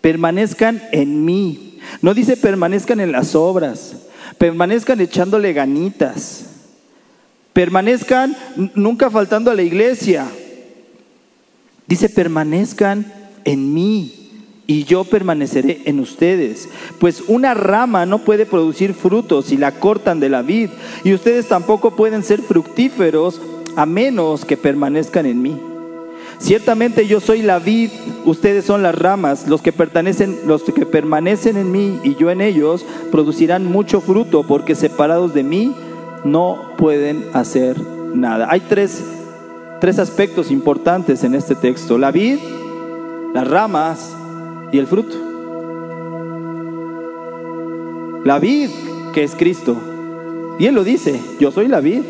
[0.00, 1.78] Permanezcan en mí.
[2.00, 3.96] No dice permanezcan en las obras,
[4.38, 6.53] permanezcan echándole ganitas.
[7.54, 8.36] Permanezcan
[8.74, 10.26] nunca faltando a la iglesia.
[11.86, 13.10] Dice, permanezcan
[13.44, 14.24] en mí
[14.66, 16.68] y yo permaneceré en ustedes.
[16.98, 20.70] Pues una rama no puede producir frutos si la cortan de la vid,
[21.04, 23.40] y ustedes tampoco pueden ser fructíferos
[23.76, 25.56] a menos que permanezcan en mí.
[26.38, 27.90] Ciertamente yo soy la vid,
[28.24, 32.40] ustedes son las ramas, los que pertenecen, los que permanecen en mí y yo en
[32.40, 35.74] ellos producirán mucho fruto, porque separados de mí
[36.24, 37.80] no pueden hacer
[38.14, 38.48] nada.
[38.50, 39.04] Hay tres,
[39.80, 41.98] tres aspectos importantes en este texto.
[41.98, 42.38] La vid,
[43.34, 44.16] las ramas
[44.72, 45.16] y el fruto.
[48.24, 48.70] La vid,
[49.12, 49.76] que es Cristo.
[50.58, 52.02] Y Él lo dice, yo soy la vid.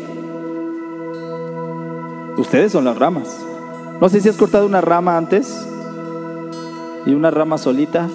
[2.37, 3.37] Ustedes son las ramas.
[3.99, 5.67] No sé si has cortado una rama antes
[7.05, 8.07] y una rama solita.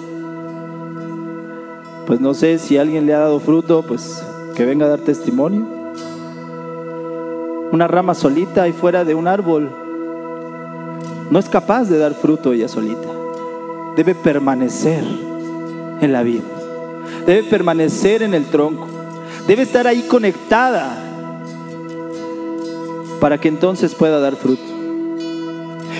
[2.07, 4.23] Pues no sé si alguien le ha dado fruto, pues
[4.55, 5.80] que venga a dar testimonio.
[7.71, 9.69] Una rama solita y fuera de un árbol
[11.29, 13.07] no es capaz de dar fruto ella solita.
[13.95, 15.03] Debe permanecer
[16.01, 16.43] en la vida.
[17.25, 18.87] Debe permanecer en el tronco.
[19.47, 20.97] Debe estar ahí conectada
[23.21, 24.63] para que entonces pueda dar fruto.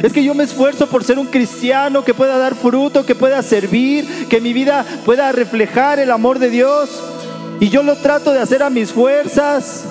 [0.04, 3.42] Es que yo me esfuerzo por ser un cristiano que pueda dar fruto, que pueda
[3.44, 7.02] servir, que mi vida pueda reflejar el amor de Dios.
[7.62, 9.86] Y yo lo trato de hacer a mis fuerzas.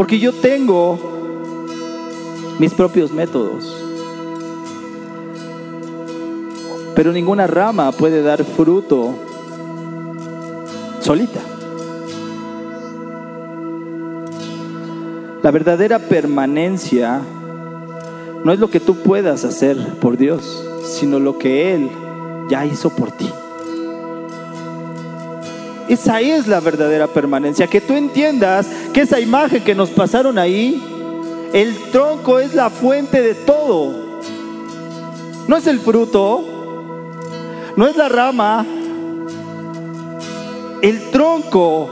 [0.00, 0.98] Porque yo tengo
[2.58, 3.76] mis propios métodos.
[6.96, 9.14] Pero ninguna rama puede dar fruto
[11.00, 11.40] solita.
[15.42, 17.20] La verdadera permanencia
[18.42, 21.90] no es lo que tú puedas hacer por Dios, sino lo que Él
[22.48, 23.30] ya hizo por ti.
[25.90, 27.66] Esa es la verdadera permanencia.
[27.66, 30.80] Que tú entiendas que esa imagen que nos pasaron ahí,
[31.52, 33.92] el tronco es la fuente de todo.
[35.48, 36.44] No es el fruto,
[37.74, 38.64] no es la rama.
[40.80, 41.90] El tronco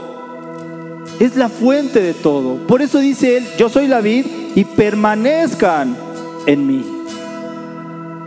[1.19, 2.55] es la fuente de todo.
[2.67, 5.97] Por eso dice él, yo soy la vid y permanezcan
[6.45, 6.85] en mí.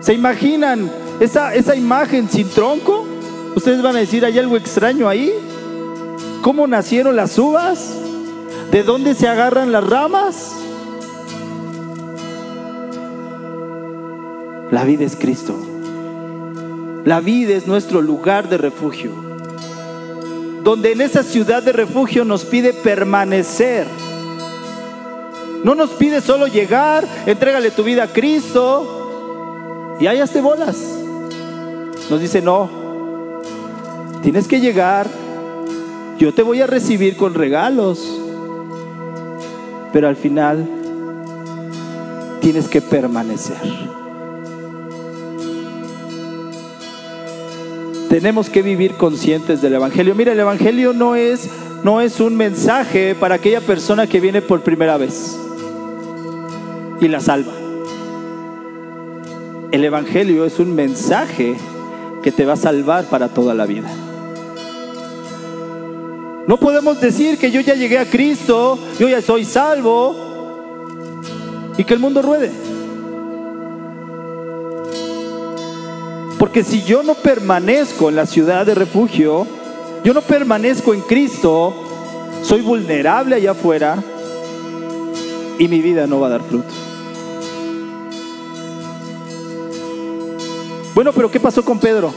[0.00, 3.06] ¿Se imaginan esa, esa imagen sin tronco?
[3.56, 5.32] Ustedes van a decir, ¿hay algo extraño ahí?
[6.42, 7.94] ¿Cómo nacieron las uvas?
[8.72, 10.52] ¿De dónde se agarran las ramas?
[14.72, 15.54] La vida es Cristo.
[17.04, 19.12] La vida es nuestro lugar de refugio.
[20.64, 23.86] Donde en esa ciudad de refugio nos pide permanecer.
[25.62, 30.76] No nos pide solo llegar, entrégale tu vida a Cristo y hayas bolas.
[32.10, 32.68] Nos dice, no,
[34.22, 35.06] tienes que llegar,
[36.18, 38.20] yo te voy a recibir con regalos,
[39.92, 40.68] pero al final
[42.40, 43.56] tienes que permanecer.
[48.08, 50.14] Tenemos que vivir conscientes del Evangelio.
[50.14, 51.48] Mira, el Evangelio no es,
[51.82, 55.38] no es un mensaje para aquella persona que viene por primera vez
[57.00, 57.52] y la salva.
[59.70, 61.56] El Evangelio es un mensaje
[62.22, 63.88] que te va a salvar para toda la vida.
[66.46, 70.16] No podemos decir que yo ya llegué a Cristo, yo ya soy salvo
[71.78, 72.50] y que el mundo ruede.
[76.38, 79.46] Porque si yo no permanezco en la ciudad de refugio,
[80.02, 81.72] yo no permanezco en Cristo,
[82.42, 84.02] soy vulnerable allá afuera
[85.58, 86.68] y mi vida no va a dar fruto.
[90.94, 92.12] Bueno, pero ¿qué pasó con Pedro?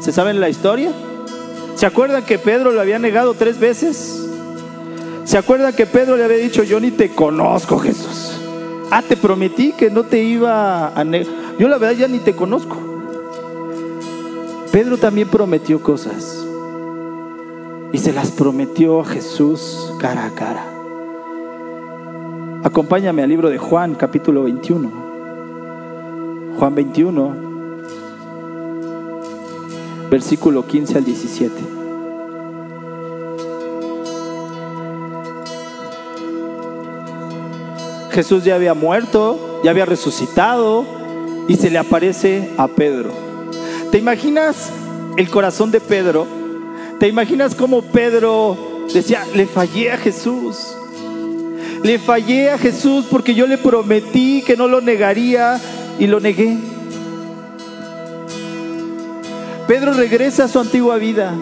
[0.00, 0.92] ¿Se saben la historia?
[1.76, 4.26] ¿Se acuerdan que Pedro lo había negado tres veces?
[5.24, 8.40] ¿Se acuerdan que Pedro le había dicho, yo ni te conozco, Jesús?
[8.90, 11.30] Ah, te prometí que no te iba a negar.
[11.58, 12.78] Yo la verdad ya ni te conozco.
[14.72, 16.46] Pedro también prometió cosas.
[17.92, 20.64] Y se las prometió a Jesús cara a cara.
[22.64, 24.90] Acompáñame al libro de Juan, capítulo 21.
[26.58, 27.55] Juan 21,
[30.10, 31.52] versículo 15 al 17.
[38.12, 40.86] Jesús ya había muerto, ya había resucitado
[41.48, 43.10] y se le aparece a Pedro.
[43.92, 44.70] ¿Te imaginas
[45.16, 46.26] el corazón de Pedro?
[46.98, 48.56] ¿Te imaginas cómo Pedro
[48.92, 50.74] decía, le fallé a Jesús?
[51.82, 55.60] Le fallé a Jesús porque yo le prometí que no lo negaría
[55.98, 56.56] y lo negué.
[59.66, 61.34] Pedro regresa a su antigua vida.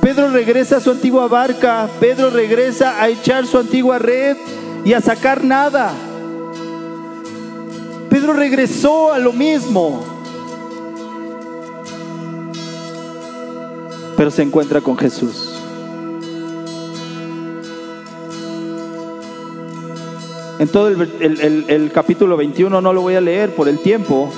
[0.00, 1.88] Pedro regresa a su antigua barca.
[2.00, 4.36] Pedro regresa a echar su antigua red
[4.84, 5.92] y a sacar nada.
[8.08, 10.04] Pedro regresó a lo mismo.
[14.16, 15.52] Pero se encuentra con Jesús.
[20.58, 24.30] En todo el, capítulo 21 no lo voy a leer por el tiempo,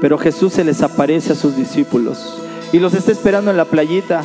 [0.00, 2.40] pero Jesús se les aparece a sus discípulos
[2.72, 4.22] y los está esperando en la playita.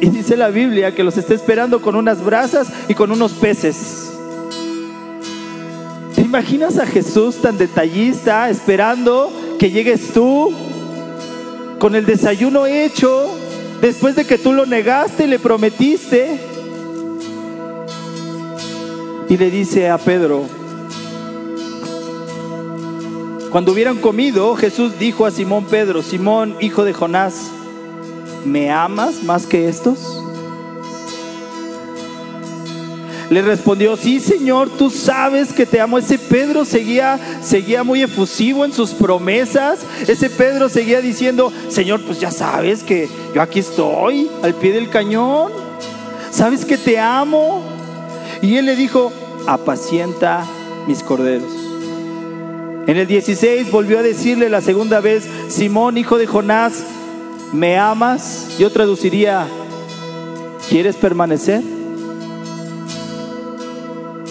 [0.00, 4.12] Y dice la Biblia que los está esperando con unas brasas y con unos peces.
[6.14, 10.52] ¿Te imaginas a Jesús tan detallista esperando que llegues tú
[11.78, 13.26] con el desayuno hecho
[13.80, 16.54] después de que tú lo negaste y le prometiste?
[19.28, 20.44] y le dice a Pedro,
[23.54, 27.52] cuando hubieran comido, Jesús dijo a Simón Pedro, Simón, hijo de Jonás,
[28.44, 30.20] ¿me amas más que estos?
[33.30, 35.98] Le respondió, sí Señor, tú sabes que te amo.
[35.98, 39.86] Ese Pedro seguía, seguía muy efusivo en sus promesas.
[40.08, 44.90] Ese Pedro seguía diciendo, Señor, pues ya sabes que yo aquí estoy, al pie del
[44.90, 45.52] cañón.
[46.32, 47.62] Sabes que te amo.
[48.42, 49.12] Y él le dijo,
[49.46, 50.44] apacienta
[50.88, 51.63] mis corderos.
[52.86, 56.84] En el 16 volvió a decirle la segunda vez, Simón, hijo de Jonás,
[57.52, 58.56] ¿me amas?
[58.58, 59.46] Yo traduciría,
[60.68, 61.62] ¿quieres permanecer?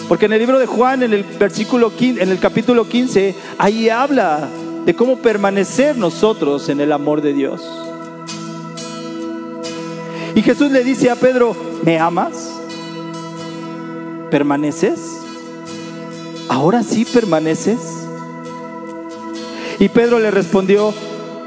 [0.08, 4.48] Porque en el libro de Juan, en el versículo en el capítulo 15, ahí habla
[4.84, 7.60] de cómo permanecer nosotros en el amor de Dios.
[10.36, 12.52] Y Jesús le dice a Pedro, ¿me amas?
[14.30, 15.00] ¿Permaneces?
[16.48, 18.03] ¿Ahora sí permaneces?
[19.78, 20.94] Y Pedro le respondió,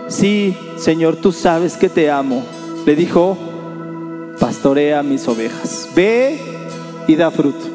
[0.08, 2.44] sí, Señor, tú sabes que te amo.
[2.86, 3.38] Le dijo,
[4.40, 6.40] pastorea mis ovejas, ve
[7.08, 7.66] y da fruto.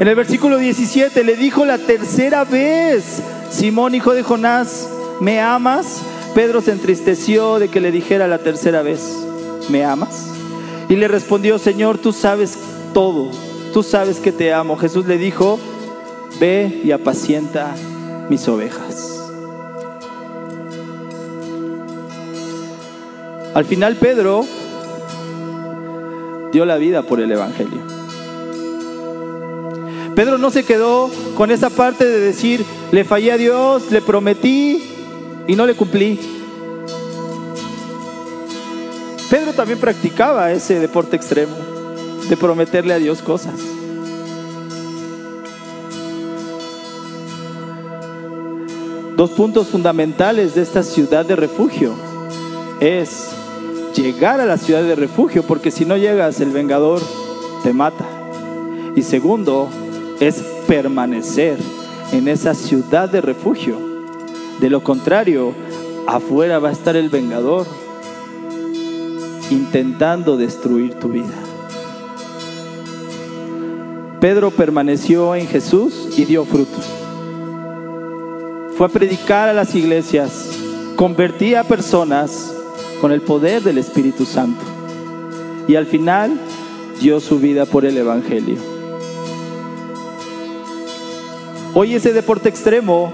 [0.00, 4.88] En el versículo 17 le dijo la tercera vez, Simón, hijo de Jonás,
[5.20, 6.02] ¿me amas?
[6.34, 9.00] Pedro se entristeció de que le dijera la tercera vez,
[9.68, 10.28] ¿me amas?
[10.88, 12.58] Y le respondió, Señor, tú sabes
[12.94, 13.30] todo,
[13.72, 14.76] tú sabes que te amo.
[14.76, 15.58] Jesús le dijo,
[16.40, 17.74] ve y apacienta
[18.28, 19.18] mis ovejas.
[23.54, 24.44] Al final Pedro
[26.52, 27.80] dio la vida por el Evangelio.
[30.14, 34.82] Pedro no se quedó con esa parte de decir, le fallé a Dios, le prometí
[35.46, 36.18] y no le cumplí.
[39.30, 41.54] Pedro también practicaba ese deporte extremo,
[42.28, 43.54] de prometerle a Dios cosas.
[49.18, 51.92] Dos puntos fundamentales de esta ciudad de refugio
[52.78, 53.30] es
[53.92, 57.02] llegar a la ciudad de refugio, porque si no llegas el vengador
[57.64, 58.06] te mata.
[58.94, 59.68] Y segundo,
[60.20, 60.36] es
[60.68, 61.58] permanecer
[62.12, 63.80] en esa ciudad de refugio.
[64.60, 65.52] De lo contrario,
[66.06, 67.66] afuera va a estar el vengador
[69.50, 71.34] intentando destruir tu vida.
[74.20, 76.97] Pedro permaneció en Jesús y dio fruto.
[78.78, 80.50] Fue a predicar a las iglesias,
[80.94, 82.54] convertía a personas
[83.00, 84.64] con el poder del Espíritu Santo
[85.66, 86.38] y al final
[87.00, 88.56] dio su vida por el Evangelio.
[91.74, 93.12] Hoy ese deporte extremo,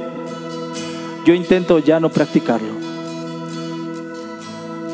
[1.25, 2.75] yo intento ya no practicarlo.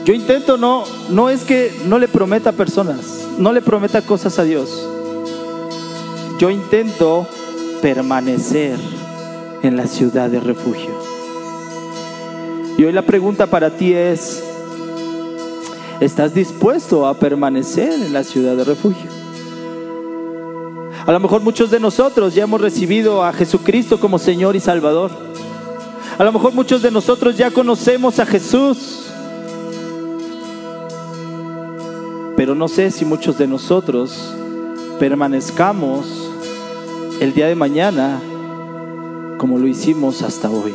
[0.04, 4.44] Yo intento no, no es que no le prometa personas, no le prometa cosas a
[4.44, 4.88] Dios.
[6.38, 7.26] Yo intento
[7.82, 8.99] permanecer
[9.62, 10.90] en la ciudad de refugio.
[12.78, 14.42] Y hoy la pregunta para ti es,
[16.00, 19.10] ¿estás dispuesto a permanecer en la ciudad de refugio?
[21.06, 25.10] A lo mejor muchos de nosotros ya hemos recibido a Jesucristo como Señor y Salvador.
[26.18, 29.06] A lo mejor muchos de nosotros ya conocemos a Jesús.
[32.36, 34.34] Pero no sé si muchos de nosotros
[34.98, 36.30] permanezcamos
[37.20, 38.20] el día de mañana
[39.40, 40.74] como lo hicimos hasta hoy.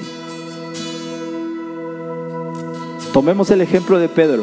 [3.13, 4.41] Tomemos el ejemplo de Pedro.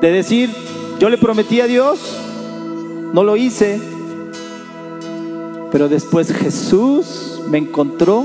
[0.00, 0.48] De decir,
[0.98, 2.16] yo le prometí a Dios,
[3.12, 3.78] no lo hice,
[5.70, 8.24] pero después Jesús me encontró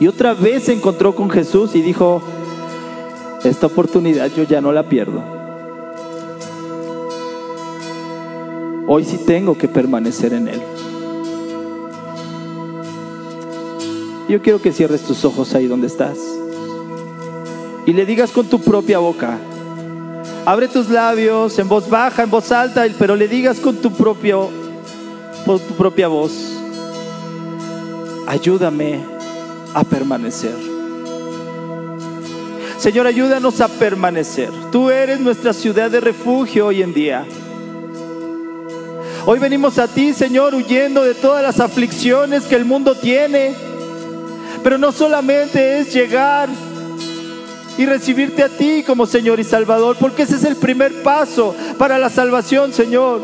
[0.00, 2.22] y otra vez se encontró con Jesús y dijo,
[3.44, 5.22] esta oportunidad yo ya no la pierdo.
[8.88, 10.73] Hoy sí tengo que permanecer en Él.
[14.28, 16.18] Yo quiero que cierres tus ojos ahí donde estás
[17.86, 19.38] y le digas con tu propia boca,
[20.46, 24.48] abre tus labios en voz baja, en voz alta, pero le digas con tu, propio,
[25.44, 26.54] con tu propia voz
[28.26, 29.00] ayúdame
[29.74, 30.54] a permanecer.
[32.78, 34.50] Señor, ayúdanos a permanecer.
[34.70, 37.24] Tú eres nuestra ciudad de refugio hoy en día.
[39.26, 43.54] Hoy venimos a ti, Señor, huyendo de todas las aflicciones que el mundo tiene.
[44.64, 46.48] Pero no solamente es llegar
[47.76, 51.98] y recibirte a ti como Señor y Salvador, porque ese es el primer paso para
[51.98, 53.20] la salvación, Señor.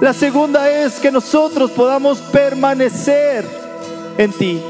[0.00, 3.44] La segunda es que nosotros podamos permanecer
[4.16, 4.62] en ti.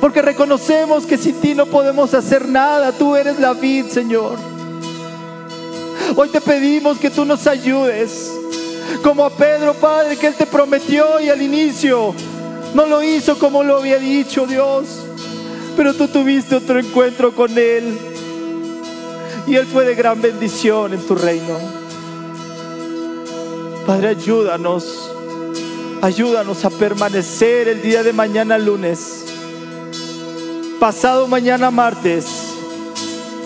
[0.00, 2.90] Porque reconocemos que sin ti no podemos hacer nada.
[2.90, 4.38] Tú eres la vid, Señor.
[6.16, 8.32] Hoy te pedimos que tú nos ayudes
[9.00, 12.12] Como a Pedro, Padre, que Él te prometió y al inicio
[12.74, 14.86] no lo hizo como lo había dicho Dios.
[15.76, 17.98] Pero tú tuviste otro encuentro con Él.
[19.46, 21.58] Y Él fue de gran bendición en tu reino.
[23.86, 25.10] Padre, ayúdanos.
[26.02, 29.24] Ayúdanos a permanecer el día de mañana lunes.
[30.78, 32.26] Pasado mañana martes.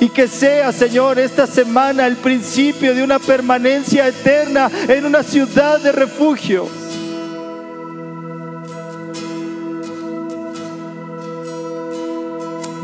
[0.00, 5.80] Y que sea, Señor, esta semana el principio de una permanencia eterna en una ciudad
[5.80, 6.68] de refugio.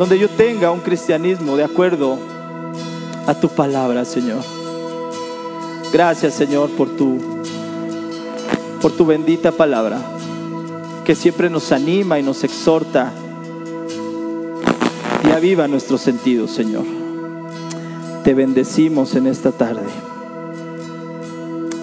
[0.00, 2.16] Donde yo tenga un cristianismo de acuerdo
[3.26, 4.42] a tu palabra, Señor.
[5.92, 7.18] Gracias, Señor, por tu
[8.80, 10.00] por tu bendita palabra
[11.04, 13.12] que siempre nos anima y nos exhorta
[15.22, 16.86] y aviva nuestros sentidos, Señor.
[18.24, 19.84] Te bendecimos en esta tarde.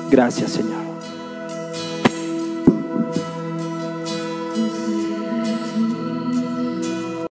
[0.09, 0.76] Gracias, Señor.